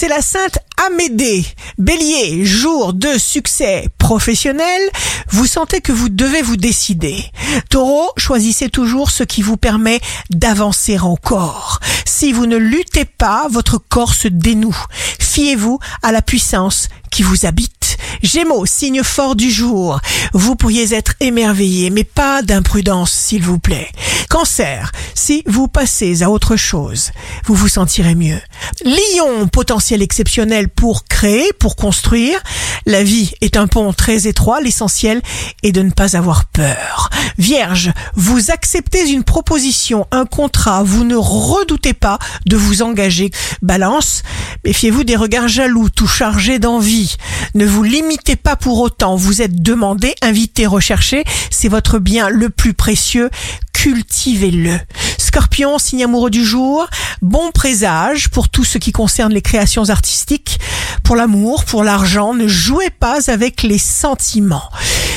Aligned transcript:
c'est 0.00 0.08
la 0.08 0.22
sainte 0.22 0.58
Amédée. 0.86 1.44
Bélier, 1.76 2.46
jour 2.46 2.94
de 2.94 3.18
succès 3.18 3.86
professionnel, 3.98 4.80
vous 5.28 5.44
sentez 5.44 5.82
que 5.82 5.92
vous 5.92 6.08
devez 6.08 6.40
vous 6.40 6.56
décider. 6.56 7.22
Taureau, 7.68 8.10
choisissez 8.16 8.70
toujours 8.70 9.10
ce 9.10 9.24
qui 9.24 9.42
vous 9.42 9.58
permet 9.58 10.00
d'avancer 10.30 10.98
encore. 10.98 11.80
Si 12.06 12.32
vous 12.32 12.46
ne 12.46 12.56
luttez 12.56 13.04
pas, 13.04 13.46
votre 13.50 13.76
corps 13.76 14.14
se 14.14 14.28
dénoue. 14.28 14.86
Fiez-vous 15.18 15.78
à 16.02 16.12
la 16.12 16.22
puissance 16.22 16.88
qui 17.10 17.22
vous 17.22 17.44
habite. 17.44 17.98
Gémeaux, 18.22 18.64
signe 18.64 19.02
fort 19.02 19.36
du 19.36 19.50
jour. 19.50 20.00
Vous 20.32 20.56
pourriez 20.56 20.94
être 20.94 21.12
émerveillé, 21.20 21.90
mais 21.90 22.04
pas 22.04 22.40
d'imprudence, 22.40 23.12
s'il 23.12 23.42
vous 23.42 23.58
plaît. 23.58 23.90
Cancer, 24.30 24.92
si 25.14 25.42
vous 25.46 25.68
passez 25.68 26.22
à 26.22 26.30
autre 26.30 26.56
chose, 26.56 27.10
vous 27.44 27.54
vous 27.54 27.68
sentirez 27.68 28.14
mieux. 28.14 28.40
Lion, 28.84 29.48
potentiel 29.48 30.02
exceptionnel 30.02 30.68
pour 30.68 31.04
créer, 31.04 31.52
pour 31.58 31.76
construire. 31.76 32.40
La 32.86 33.02
vie 33.02 33.32
est 33.40 33.56
un 33.56 33.66
pont 33.66 33.92
très 33.92 34.26
étroit, 34.26 34.60
l'essentiel 34.60 35.22
est 35.62 35.72
de 35.72 35.82
ne 35.82 35.90
pas 35.90 36.16
avoir 36.16 36.46
peur. 36.46 37.10
Vierge, 37.38 37.92
vous 38.14 38.50
acceptez 38.50 39.10
une 39.10 39.24
proposition, 39.24 40.06
un 40.10 40.24
contrat, 40.24 40.82
vous 40.82 41.04
ne 41.04 41.16
redoutez 41.16 41.92
pas 41.92 42.18
de 42.46 42.56
vous 42.56 42.82
engager. 42.82 43.30
Balance, 43.62 44.22
méfiez-vous 44.64 45.04
des 45.04 45.16
regards 45.16 45.48
jaloux, 45.48 45.90
tout 45.90 46.06
chargés 46.06 46.58
d'envie. 46.58 47.16
Ne 47.54 47.66
vous 47.66 47.82
limitez 47.82 48.36
pas 48.36 48.56
pour 48.56 48.80
autant, 48.80 49.16
vous 49.16 49.42
êtes 49.42 49.62
demandé, 49.62 50.14
invité, 50.22 50.66
recherché, 50.66 51.24
c'est 51.50 51.68
votre 51.68 51.98
bien 51.98 52.28
le 52.28 52.50
plus 52.50 52.74
précieux, 52.74 53.30
cultivez-le. 53.72 54.78
Scorpion, 55.18 55.78
signe 55.78 56.04
amoureux 56.04 56.30
du 56.30 56.44
jour, 56.44 56.86
bon 57.22 57.50
présage 57.52 58.28
pour 58.30 58.48
tout 58.48 58.64
ce 58.64 58.78
qui 58.78 58.92
concerne 58.92 59.32
les 59.32 59.42
créations 59.42 59.90
artistiques, 59.90 60.60
pour 61.04 61.16
l'amour, 61.16 61.64
pour 61.64 61.84
l'argent, 61.84 62.34
ne 62.34 62.48
jouez 62.48 62.90
pas 62.90 63.30
avec 63.30 63.62
les 63.62 63.78
sentiments. 63.78 64.70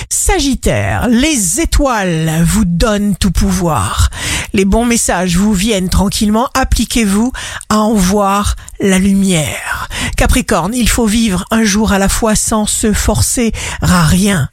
Sagittaire, 0.09 1.07
les 1.07 1.59
étoiles 1.59 2.43
vous 2.45 2.65
donnent 2.65 3.15
tout 3.15 3.31
pouvoir. 3.31 4.09
Les 4.53 4.65
bons 4.65 4.85
messages 4.85 5.37
vous 5.37 5.53
viennent 5.53 5.89
tranquillement, 5.89 6.49
appliquez-vous 6.53 7.31
à 7.69 7.79
en 7.79 7.93
voir 7.93 8.55
la 8.79 8.99
lumière. 8.99 9.89
Capricorne, 10.17 10.73
il 10.75 10.89
faut 10.89 11.07
vivre 11.07 11.45
un 11.51 11.63
jour 11.63 11.91
à 11.91 11.99
la 11.99 12.09
fois 12.09 12.35
sans 12.35 12.65
se 12.65 12.93
forcer 12.93 13.51
à 13.81 14.03
rien. 14.03 14.49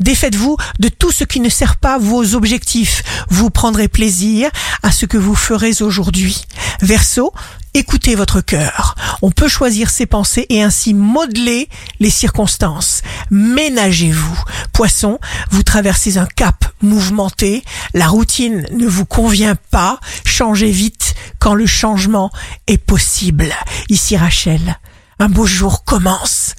Défaites-vous 0.00 0.56
de 0.78 0.88
tout 0.88 1.12
ce 1.12 1.24
qui 1.24 1.40
ne 1.40 1.48
sert 1.48 1.76
pas 1.76 1.98
vos 1.98 2.34
objectifs. 2.34 3.02
Vous 3.28 3.50
prendrez 3.50 3.88
plaisir 3.88 4.50
à 4.82 4.92
ce 4.92 5.06
que 5.06 5.18
vous 5.18 5.34
ferez 5.34 5.82
aujourd'hui. 5.82 6.44
Verseau, 6.80 7.32
écoutez 7.72 8.14
votre 8.14 8.40
cœur. 8.40 8.94
On 9.22 9.30
peut 9.30 9.48
choisir 9.48 9.90
ses 9.90 10.06
pensées 10.06 10.46
et 10.48 10.62
ainsi 10.62 10.94
modeler 10.94 11.68
les 12.00 12.10
circonstances. 12.10 13.02
Ménagez-vous. 13.30 14.42
Poisson, 14.72 15.18
vous 15.50 15.62
traversez 15.62 16.18
un 16.18 16.26
cap 16.26 16.64
mouvementé. 16.82 17.64
La 17.94 18.08
routine 18.08 18.66
ne 18.72 18.86
vous 18.86 19.06
convient 19.06 19.56
pas. 19.70 19.98
Changez 20.24 20.70
vite 20.70 21.14
quand 21.38 21.54
le 21.54 21.66
changement 21.66 22.30
est 22.66 22.78
possible. 22.78 23.52
Ici 23.88 24.16
Rachel, 24.16 24.78
un 25.18 25.28
beau 25.28 25.46
jour 25.46 25.84
commence. 25.84 26.54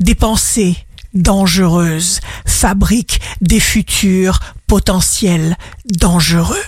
Des 0.00 0.14
pensées 0.14 0.76
dangereuses 1.14 2.20
fabriquent 2.46 3.20
des 3.40 3.60
futurs 3.60 4.40
potentiels 4.66 5.56
dangereux. 5.84 6.64